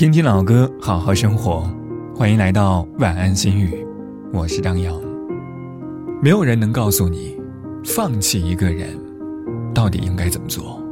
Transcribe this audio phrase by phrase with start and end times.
[0.00, 1.70] 听听老歌，好好生活。
[2.16, 3.86] 欢迎来到晚安心语，
[4.32, 4.98] 我是张扬。
[6.22, 7.38] 没有人能告诉你，
[7.84, 8.98] 放弃一个人
[9.74, 10.82] 到底应该怎么做。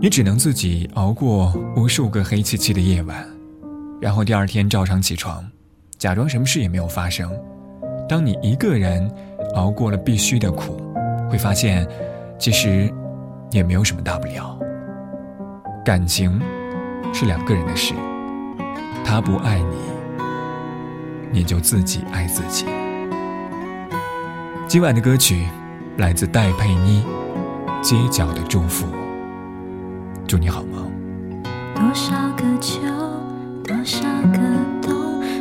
[0.00, 3.26] 你只能自己熬过无数个黑漆漆的夜晚，
[4.00, 5.44] 然后第二天照常起床，
[5.98, 7.28] 假装什么事也没有发生。
[8.08, 9.12] 当你一个人
[9.56, 10.80] 熬过了必须的苦，
[11.28, 11.84] 会发现，
[12.38, 12.88] 其实
[13.50, 14.56] 也没有什么大不了。
[15.84, 16.40] 感情。
[17.12, 17.94] 是两个人的事，
[19.04, 19.76] 他不爱你，
[21.32, 22.66] 你就自己爱自己。
[24.66, 25.46] 今晚的歌曲
[25.98, 27.02] 来自戴佩妮，
[27.82, 28.86] 《街角的祝福》，
[30.26, 30.90] 祝你好梦。
[31.74, 32.80] 多少个秋，
[33.64, 34.38] 多少个
[34.80, 34.94] 冬，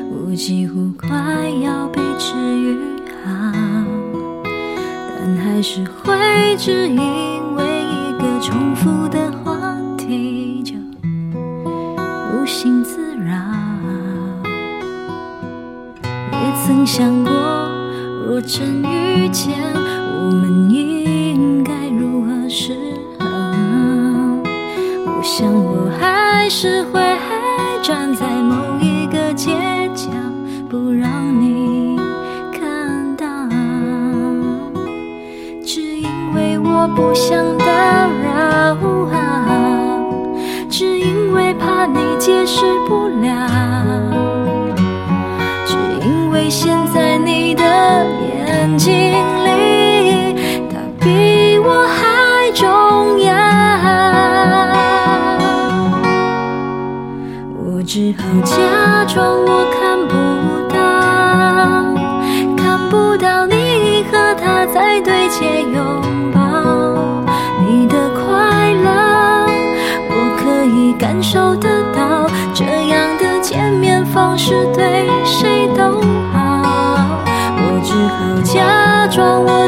[0.09, 1.09] 我几乎快
[1.63, 2.77] 要被治愈
[3.23, 3.53] 好，
[5.17, 8.89] 但还是会只因为一个重复
[18.39, 22.73] 若真遇见，我们应该如何是
[23.19, 23.25] 好？
[25.05, 27.01] 我想我还是会
[27.83, 29.51] 站在某一个街
[29.93, 30.07] 角，
[30.69, 31.09] 不让
[31.41, 31.99] 你
[32.57, 33.27] 看到，
[35.65, 38.77] 只因为我不想打扰。
[40.69, 43.49] 只因为怕你解释不了，
[58.09, 60.13] 只好假装我看不
[60.67, 60.75] 到，
[62.57, 65.77] 看不到你和他在对街拥
[66.33, 66.39] 抱，
[67.67, 69.45] 你的快乐，
[70.09, 72.27] 我可以感受得到。
[72.51, 76.01] 这样的见面方式对谁都
[76.33, 77.05] 好，
[77.57, 79.58] 我只好假装我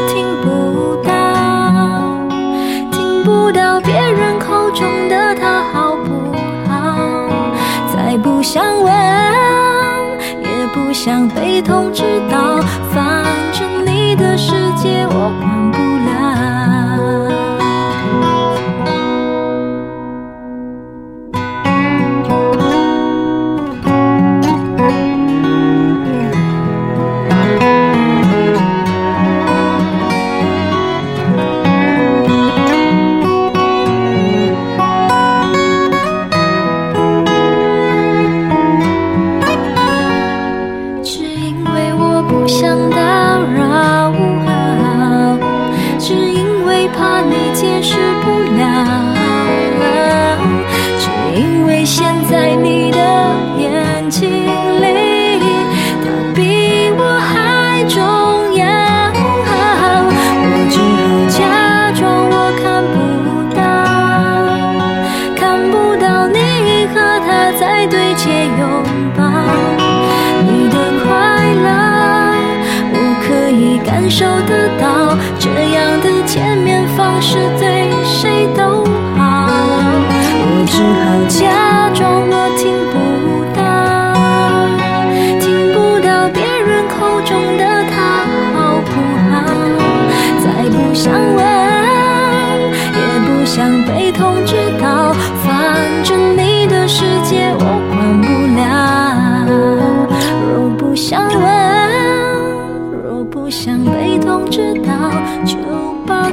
[8.42, 8.92] 不想问，
[10.42, 12.56] 也不想被通知到，
[12.92, 14.50] 反正你的世
[14.82, 15.61] 界我管
[69.16, 69.22] 抱
[70.46, 71.10] 你的快
[71.54, 71.66] 乐，
[72.92, 75.16] 我可以感受得到。
[75.38, 78.84] 这样的见面方式对谁都
[79.16, 79.48] 好，
[80.44, 81.51] 我只好将。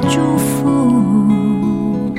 [0.09, 2.11] 祝福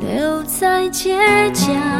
[0.00, 1.16] 留在街
[1.52, 1.93] 角。